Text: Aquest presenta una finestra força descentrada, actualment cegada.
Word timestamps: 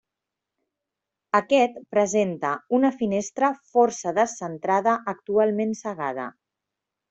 Aquest 1.39 1.77
presenta 1.97 2.55
una 2.79 2.91
finestra 3.03 3.53
força 3.75 4.17
descentrada, 4.21 4.99
actualment 5.17 5.81
cegada. 5.87 6.31